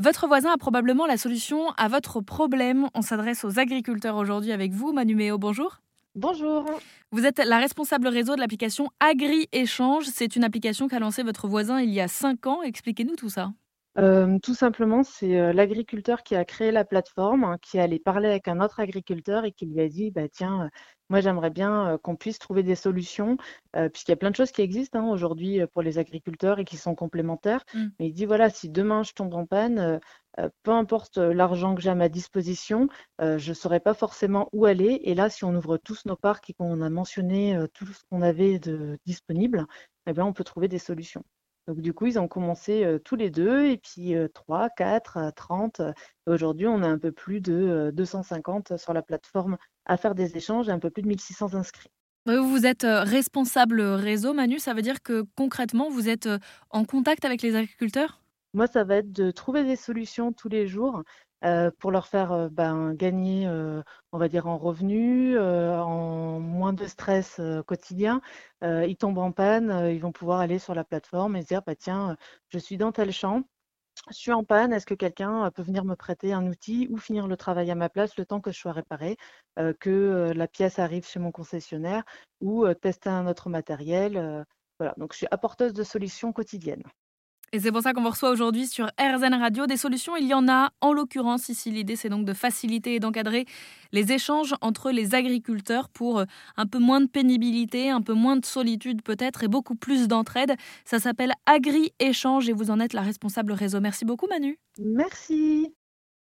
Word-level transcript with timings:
Votre 0.00 0.28
voisin 0.28 0.52
a 0.52 0.56
probablement 0.56 1.06
la 1.06 1.16
solution 1.16 1.70
à 1.76 1.88
votre 1.88 2.20
problème. 2.20 2.86
On 2.94 3.02
s'adresse 3.02 3.44
aux 3.44 3.58
agriculteurs 3.58 4.14
aujourd'hui 4.14 4.52
avec 4.52 4.70
vous. 4.70 4.92
Manu 4.92 5.32
bonjour. 5.36 5.80
Bonjour. 6.14 6.64
Vous 7.10 7.26
êtes 7.26 7.38
la 7.44 7.58
responsable 7.58 8.06
réseau 8.06 8.36
de 8.36 8.40
l'application 8.40 8.90
Agri-Échange. 9.00 10.04
C'est 10.04 10.36
une 10.36 10.44
application 10.44 10.86
qu'a 10.86 11.00
lancée 11.00 11.24
votre 11.24 11.48
voisin 11.48 11.80
il 11.80 11.90
y 11.90 12.00
a 12.00 12.06
5 12.06 12.46
ans. 12.46 12.62
Expliquez-nous 12.62 13.16
tout 13.16 13.28
ça. 13.28 13.50
Euh, 13.98 14.38
tout 14.38 14.54
simplement, 14.54 15.02
c'est 15.02 15.40
euh, 15.40 15.52
l'agriculteur 15.52 16.22
qui 16.22 16.36
a 16.36 16.44
créé 16.44 16.70
la 16.70 16.84
plateforme, 16.84 17.42
hein, 17.42 17.58
qui 17.60 17.80
allait 17.80 17.98
parler 17.98 18.28
avec 18.28 18.46
un 18.46 18.60
autre 18.60 18.78
agriculteur 18.78 19.44
et 19.44 19.50
qui 19.50 19.66
lui 19.66 19.80
a 19.80 19.88
dit, 19.88 20.12
bah, 20.12 20.28
tiens, 20.28 20.66
euh, 20.66 20.68
moi 21.08 21.20
j'aimerais 21.20 21.50
bien 21.50 21.98
qu'on 22.02 22.14
puisse 22.16 22.38
trouver 22.38 22.62
des 22.62 22.74
solutions, 22.74 23.38
puisqu'il 23.72 24.10
y 24.10 24.12
a 24.12 24.16
plein 24.16 24.30
de 24.30 24.36
choses 24.36 24.52
qui 24.52 24.60
existent 24.60 24.98
hein, 24.98 25.08
aujourd'hui 25.08 25.60
pour 25.72 25.80
les 25.80 25.98
agriculteurs 25.98 26.58
et 26.58 26.66
qui 26.66 26.76
sont 26.76 26.94
complémentaires. 26.94 27.64
Mmh. 27.72 27.86
Mais 27.98 28.08
il 28.08 28.12
dit, 28.12 28.26
voilà, 28.26 28.50
si 28.50 28.68
demain 28.68 29.02
je 29.02 29.14
tombe 29.14 29.32
en 29.32 29.46
panne, 29.46 30.00
peu 30.62 30.70
importe 30.70 31.16
l'argent 31.16 31.74
que 31.74 31.80
j'ai 31.80 31.88
à 31.88 31.94
ma 31.94 32.10
disposition, 32.10 32.88
je 33.20 33.48
ne 33.48 33.54
saurais 33.54 33.80
pas 33.80 33.94
forcément 33.94 34.50
où 34.52 34.66
aller. 34.66 35.00
Et 35.04 35.14
là, 35.14 35.30
si 35.30 35.44
on 35.44 35.54
ouvre 35.54 35.78
tous 35.78 36.04
nos 36.04 36.16
parcs 36.16 36.50
et 36.50 36.52
qu'on 36.52 36.82
a 36.82 36.90
mentionné 36.90 37.58
tout 37.72 37.86
ce 37.86 38.02
qu'on 38.10 38.20
avait 38.20 38.58
de 38.58 38.98
disponible, 39.06 39.64
eh 40.06 40.12
bien, 40.12 40.26
on 40.26 40.34
peut 40.34 40.44
trouver 40.44 40.68
des 40.68 40.78
solutions. 40.78 41.24
Donc 41.68 41.80
du 41.80 41.92
coup, 41.92 42.06
ils 42.06 42.18
ont 42.18 42.26
commencé 42.26 42.98
tous 43.04 43.14
les 43.14 43.30
deux, 43.30 43.66
et 43.66 43.76
puis 43.76 44.14
3, 44.34 44.70
4, 44.70 45.32
30. 45.36 45.82
Aujourd'hui, 46.26 46.66
on 46.66 46.82
a 46.82 46.88
un 46.88 46.98
peu 46.98 47.12
plus 47.12 47.40
de 47.40 47.92
250 47.94 48.78
sur 48.78 48.94
la 48.94 49.02
plateforme 49.02 49.58
à 49.84 49.98
faire 49.98 50.14
des 50.14 50.36
échanges 50.36 50.68
et 50.70 50.72
un 50.72 50.78
peu 50.78 50.88
plus 50.88 51.02
de 51.02 51.08
1600 51.08 51.54
inscrits. 51.54 51.90
Vous 52.26 52.66
êtes 52.66 52.84
responsable 52.84 53.82
réseau, 53.82 54.32
Manu, 54.32 54.58
ça 54.58 54.72
veut 54.72 54.82
dire 54.82 55.02
que 55.02 55.24
concrètement, 55.36 55.90
vous 55.90 56.08
êtes 56.08 56.28
en 56.70 56.84
contact 56.86 57.26
avec 57.26 57.42
les 57.42 57.54
agriculteurs? 57.54 58.22
Moi, 58.54 58.66
ça 58.66 58.82
va 58.82 58.96
être 58.96 59.12
de 59.12 59.30
trouver 59.30 59.62
des 59.62 59.76
solutions 59.76 60.32
tous 60.32 60.48
les 60.48 60.66
jours 60.66 61.02
euh, 61.44 61.70
pour 61.78 61.92
leur 61.92 62.08
faire 62.08 62.32
euh, 62.32 62.48
ben, 62.50 62.94
gagner, 62.94 63.46
euh, 63.46 63.82
on 64.12 64.18
va 64.18 64.28
dire, 64.28 64.46
en 64.48 64.58
revenus, 64.58 65.38
en 65.38 66.40
moins 66.40 66.72
de 66.72 66.86
stress 66.86 67.40
quotidien. 67.66 68.20
ils 68.62 68.96
tombent 68.96 69.18
en 69.18 69.32
panne, 69.32 69.90
ils 69.92 70.00
vont 70.00 70.12
pouvoir 70.12 70.40
aller 70.40 70.58
sur 70.58 70.74
la 70.74 70.84
plateforme 70.84 71.36
et 71.36 71.42
se 71.42 71.48
dire, 71.48 71.62
bah, 71.66 71.76
tiens, 71.76 72.16
je 72.48 72.58
suis 72.58 72.76
dans 72.76 72.92
tel 72.92 73.12
champ, 73.12 73.42
je 74.10 74.16
suis 74.16 74.32
en 74.32 74.44
panne, 74.44 74.72
est-ce 74.72 74.86
que 74.86 74.94
quelqu'un 74.94 75.50
peut 75.52 75.62
venir 75.62 75.84
me 75.84 75.96
prêter 75.96 76.32
un 76.32 76.46
outil 76.46 76.88
ou 76.90 76.98
finir 76.98 77.28
le 77.28 77.36
travail 77.36 77.70
à 77.70 77.74
ma 77.74 77.88
place 77.88 78.16
le 78.16 78.26
temps 78.26 78.40
que 78.40 78.52
je 78.52 78.58
sois 78.58 78.72
réparé, 78.72 79.16
que 79.80 80.32
la 80.34 80.48
pièce 80.48 80.78
arrive 80.78 81.06
chez 81.06 81.20
mon 81.20 81.32
concessionnaire 81.32 82.04
ou 82.40 82.66
tester 82.74 83.10
un 83.10 83.26
autre 83.26 83.50
matériel. 83.50 84.44
voilà, 84.78 84.94
donc 84.98 85.12
je 85.12 85.18
suis 85.18 85.28
apporteuse 85.30 85.72
de 85.74 85.84
solutions 85.84 86.32
quotidiennes. 86.32 86.84
Et 87.52 87.60
c'est 87.60 87.72
pour 87.72 87.80
ça 87.82 87.92
qu'on 87.92 88.02
vous 88.02 88.10
reçoit 88.10 88.30
aujourd'hui 88.30 88.66
sur 88.66 88.90
RZN 89.00 89.34
Radio. 89.34 89.66
Des 89.66 89.76
solutions, 89.76 90.16
il 90.16 90.26
y 90.26 90.34
en 90.34 90.48
a. 90.48 90.70
En 90.80 90.92
l'occurrence, 90.92 91.48
ici, 91.48 91.70
l'idée, 91.70 91.96
c'est 91.96 92.08
donc 92.08 92.24
de 92.24 92.34
faciliter 92.34 92.94
et 92.94 93.00
d'encadrer 93.00 93.46
les 93.92 94.12
échanges 94.12 94.54
entre 94.60 94.90
les 94.90 95.14
agriculteurs 95.14 95.88
pour 95.88 96.18
euh, 96.18 96.24
un 96.56 96.66
peu 96.66 96.78
moins 96.78 97.00
de 97.00 97.06
pénibilité, 97.06 97.88
un 97.90 98.02
peu 98.02 98.12
moins 98.12 98.36
de 98.36 98.44
solitude 98.44 99.02
peut-être 99.02 99.44
et 99.44 99.48
beaucoup 99.48 99.76
plus 99.76 100.08
d'entraide. 100.08 100.54
Ça 100.84 100.98
s'appelle 100.98 101.32
Agri-Échange 101.46 102.48
et 102.48 102.52
vous 102.52 102.70
en 102.70 102.80
êtes 102.80 102.92
la 102.92 103.02
responsable 103.02 103.52
réseau. 103.52 103.80
Merci 103.80 104.04
beaucoup, 104.04 104.26
Manu. 104.26 104.58
Merci. 104.78 105.72